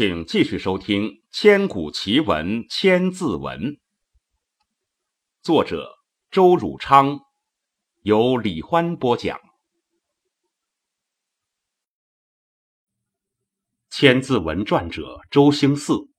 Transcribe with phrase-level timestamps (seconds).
[0.00, 3.60] 请继续收听《千古奇文千字文》，
[5.42, 5.90] 作者
[6.30, 7.18] 周汝昌，
[8.02, 9.36] 由李欢播讲。
[13.90, 16.10] 《千字文》撰者周兴嗣，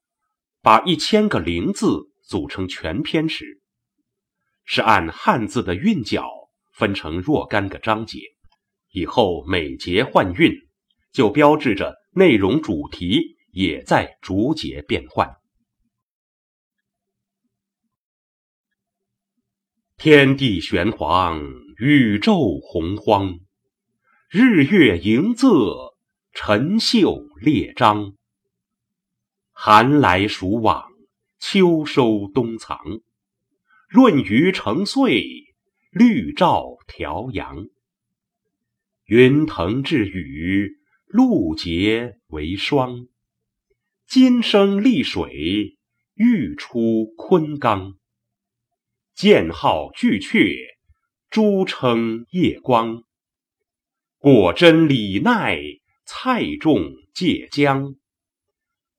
[0.62, 3.62] 把一千个零字组成全篇时，
[4.66, 6.30] 是按汉字的韵脚
[6.74, 8.20] 分成若干个章节，
[8.92, 10.52] 以后每节换韵，
[11.14, 13.39] 就标志着内容主题。
[13.52, 15.36] 也在逐节变换。
[19.98, 21.42] 天地玄黄，
[21.78, 23.40] 宇宙洪荒，
[24.30, 25.96] 日月盈仄，
[26.32, 28.14] 辰宿列张。
[29.52, 30.90] 寒来暑往，
[31.40, 32.80] 秋收冬藏，
[33.90, 35.26] 闰余成岁，
[35.92, 37.68] 绿照调阳。
[39.04, 43.08] 云腾致雨，露结为霜。
[44.10, 45.78] 金生丽水，
[46.16, 47.94] 玉出昆冈。
[49.14, 50.58] 剑号巨阙，
[51.30, 53.04] 珠称夜光。
[54.18, 55.60] 果真李奈，
[56.08, 57.98] 菜重芥姜。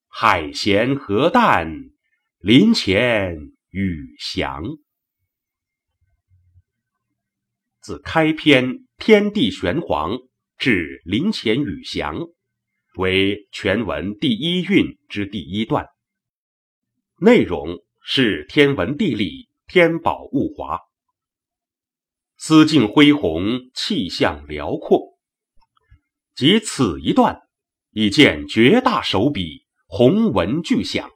[0.06, 1.90] 海咸河淡，
[2.38, 3.36] 林前
[3.70, 4.62] 雨翔。
[7.80, 10.16] 自开篇“天地玄黄”
[10.56, 12.28] 至“林前雨翔”。
[12.96, 15.86] 为全文第一韵之第一段，
[17.20, 20.80] 内容是天文地理、天宝物华，
[22.36, 25.18] 思境恢宏，气象辽阔。
[26.34, 27.42] 即此一段，
[27.90, 31.08] 已见绝大手笔，宏文巨响，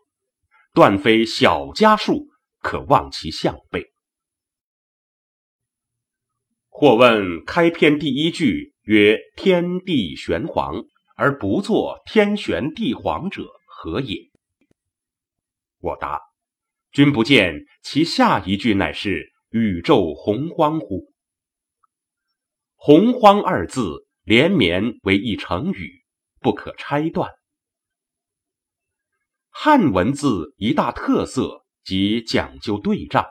[0.72, 2.28] 断非小家数，
[2.60, 3.92] 可望其项背。
[6.68, 10.84] 或问开篇第一句曰：“天地玄黄。”
[11.16, 14.30] 而不作天玄地黄者何也？
[15.78, 16.20] 我答：
[16.90, 21.12] 君不见其下一句乃是宇宙洪荒乎？
[22.74, 26.04] 洪荒二字连绵为一成语，
[26.40, 27.30] 不可拆断。
[29.50, 33.24] 汉文字一大特色即讲究对仗，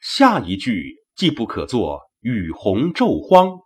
[0.00, 3.58] 下一句既不可作雨洪骤荒，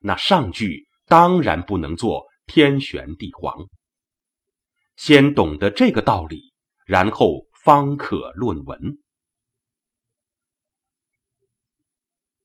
[0.00, 0.85] 那上句。
[1.06, 3.68] 当然不能做天玄地黄。
[4.96, 6.52] 先懂得这个道理，
[6.84, 8.98] 然后方可论文。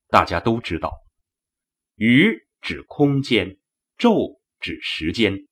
[0.08, 0.92] 大家都知道，
[1.94, 3.58] 宇指空间，
[3.96, 5.48] 宙指时间。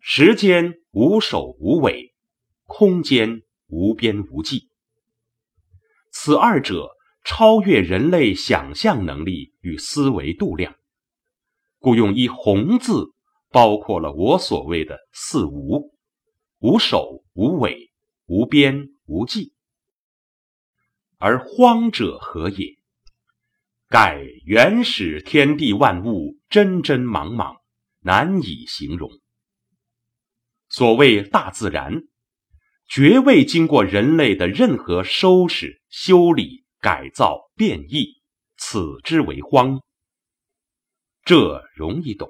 [0.00, 2.14] 时间无首无尾，
[2.64, 4.68] 空间无边无际。
[6.10, 6.90] 此二者
[7.24, 10.76] 超越人类想象能力与思维度量。
[11.84, 13.12] 故用一“红”字，
[13.50, 15.92] 包括了我所谓的四无：
[16.60, 17.92] 无首、无尾、
[18.24, 19.52] 无边、无际。
[21.18, 22.78] 而“荒”者何也？
[23.90, 27.56] 盖原始天地万物，真真茫茫，
[28.00, 29.10] 难以形容。
[30.70, 32.04] 所谓大自然，
[32.88, 38.22] 绝未经过人类的任何收拾、修理、改造、变异，
[38.56, 39.82] 此之为荒。
[41.24, 42.28] 这容易懂，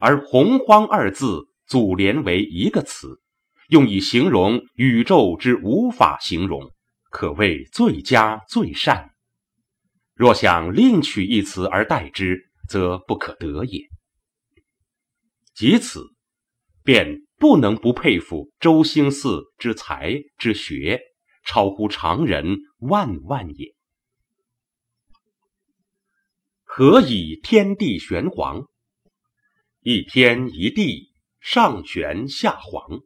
[0.00, 3.20] 而“洪荒”二字组连为一个词，
[3.68, 6.72] 用以形容宇宙之无法形容，
[7.10, 9.10] 可谓最佳最善。
[10.14, 13.88] 若想另取一词而代之，则不可得也。
[15.54, 16.02] 及此，
[16.82, 21.00] 便不能不佩服周兴嗣之才之学，
[21.44, 23.77] 超乎常人万万也。
[26.78, 28.68] 何以天地玄黄？
[29.80, 33.00] 一天一地，上玄下黄。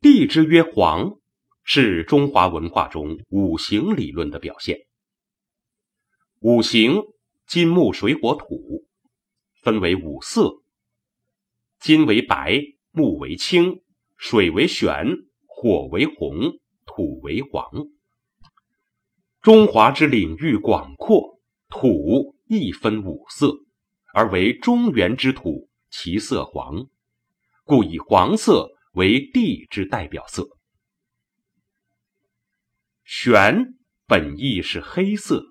[0.00, 1.20] 地之曰黄，
[1.62, 4.88] 是中华文化中五行理论的表现。
[6.40, 7.00] 五行
[7.46, 8.84] 金木水火土，
[9.62, 10.64] 分为五色：
[11.78, 12.60] 金为白，
[12.90, 13.84] 木为青，
[14.16, 15.06] 水为玄，
[15.46, 17.86] 火为红，土为黄。
[19.40, 21.37] 中华之领域广阔。
[21.68, 23.52] 土亦分五色，
[24.14, 26.86] 而为中原之土，其色黄，
[27.64, 30.48] 故以黄色为地之代表色。
[33.04, 33.74] 玄
[34.06, 35.44] 本意是黑色，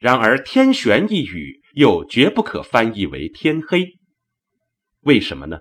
[0.00, 3.98] 然而天玄一语又绝不可翻译为天黑。
[5.02, 5.58] 为什么呢？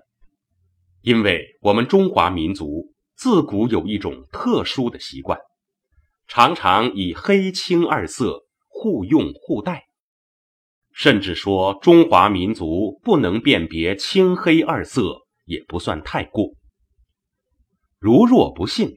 [1.01, 5.39] 因为我们中华民族自古有一种特殊的习惯，
[6.27, 8.46] 常常以黑青二色。
[8.79, 9.87] 互用互代，
[10.93, 16.53] 甚至说中华民族不能辨别青黑二色，也不算太过。
[17.97, 18.95] 如若不信，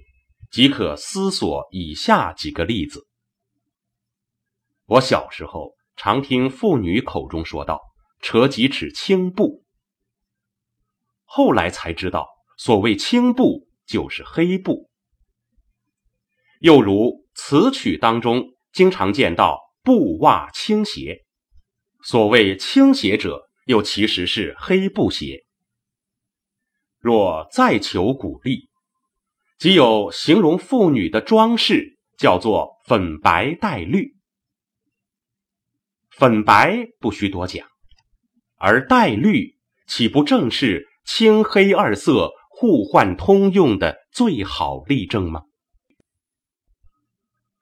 [0.50, 3.06] 即可思索以下几个例子。
[4.84, 7.80] 我小时候常听妇女口中说道
[8.20, 9.64] ：“扯几尺青布。”
[11.24, 12.28] 后来才知道，
[12.58, 14.90] 所谓青布就是黑布。
[16.60, 18.44] 又如词曲当中
[18.74, 21.24] 经常见到“布袜青鞋”，
[22.04, 25.44] 所谓青鞋者，又其实是黑布鞋。
[26.98, 28.68] 若再求鼓励，
[29.58, 34.16] 即有形容妇女的装饰，叫做“粉白带绿”。
[36.10, 37.66] 粉白不需多讲，
[38.56, 45.44] 而带绿岂不正是青黑二色互换通用的最好例证吗？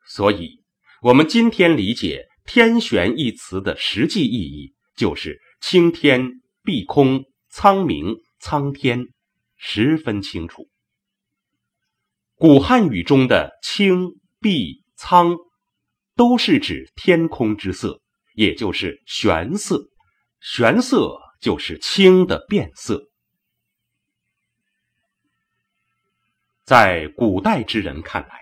[0.05, 0.65] 所以，
[1.00, 9.06] 我们今天理解“天玄”一词的实际意义，就是青天、碧空、苍明、苍天，
[9.56, 10.68] 十分清楚。
[12.34, 15.36] 古汉语中的青、碧、苍，
[16.16, 18.00] 都是指天空之色。
[18.34, 19.88] 也就是玄色，
[20.40, 23.08] 玄色就是青的变色。
[26.64, 28.40] 在古代之人看来，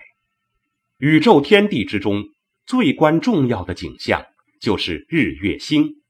[0.97, 2.25] 宇宙天地之中
[2.67, 4.25] 最关重要的景象
[4.59, 6.03] 就是日月星，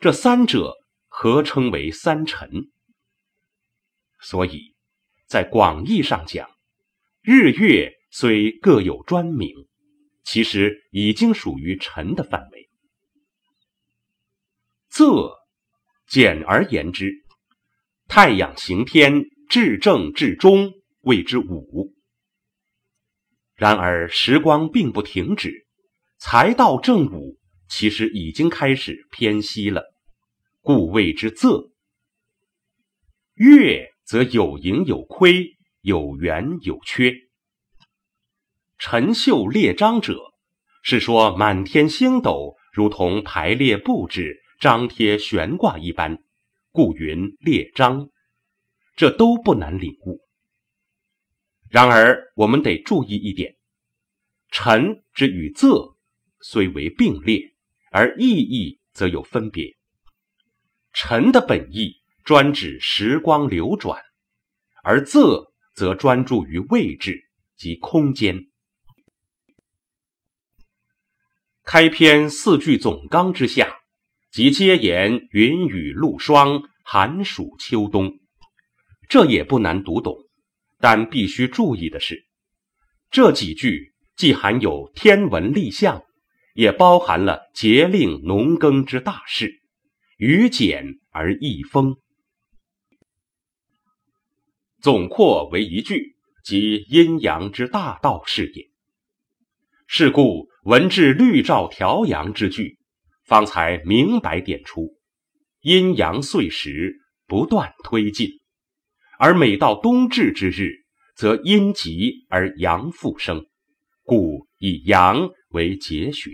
[0.00, 0.74] 这三者
[1.06, 2.72] 合称为三辰。
[4.20, 4.74] 所以，
[5.28, 6.50] 在广义上讲，
[7.22, 9.68] 日月虽各有专名。
[10.24, 12.68] 其实已经属于辰的范围。
[14.90, 15.32] 仄，
[16.06, 17.24] 简而言之，
[18.08, 21.94] 太阳行天，至正至中，谓之午。
[23.58, 25.66] 然而时光并不停止，
[26.16, 29.82] 才到正午，其实已经开始偏西了，
[30.60, 31.72] 故谓之仄。
[33.34, 37.12] 月则有盈有亏，有圆有缺。
[38.78, 40.20] 陈秀列张者，
[40.84, 46.22] 是说满天星斗如同排列布置、张贴悬挂一般，
[46.70, 48.08] 故云列张。
[48.94, 50.27] 这都不难领悟。
[51.70, 53.56] 然而，我们得注意一点：
[54.50, 55.96] 臣之与仄
[56.40, 57.54] 虽为并列，
[57.90, 59.76] 而意义则有分别。
[60.94, 64.02] 臣的本意专指时光流转，
[64.82, 68.46] 而仄则专注于位置及空间。
[71.64, 73.76] 开篇四句总纲之下，
[74.30, 78.18] 即皆言云雨露霜、寒暑秋冬，
[79.06, 80.27] 这也不难读懂。
[80.78, 82.26] 但必须注意的是，
[83.10, 86.02] 这几句既含有天文历象，
[86.54, 89.60] 也包含了节令农耕之大事，
[90.16, 91.96] 于简而易丰。
[94.80, 98.70] 总括为一句，即阴阳之大道是也。
[99.86, 100.48] 是故。
[100.64, 102.78] 文至绿照调阳之句，
[103.24, 104.98] 方才明白点出
[105.62, 108.28] 阴阳岁时不断推进，
[109.18, 110.84] 而每到冬至之日，
[111.16, 113.46] 则阴极而阳复生，
[114.02, 116.30] 故以阳为节穴。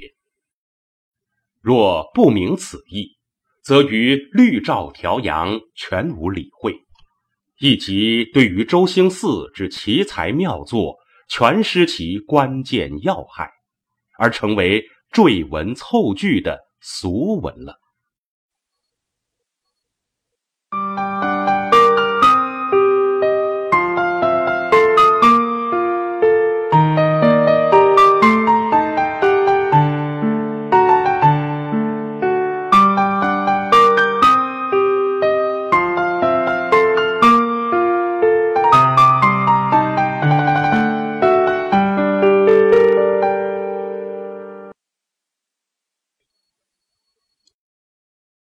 [1.60, 3.16] 若不明此意，
[3.62, 6.78] 则于绿照调阳全无理会，
[7.58, 10.96] 亦即对于周星四之奇才妙作，
[11.28, 13.50] 全失其关键要害。
[14.16, 17.80] 而成为赘文凑句的俗文了。